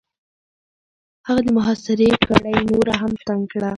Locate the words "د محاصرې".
1.45-2.09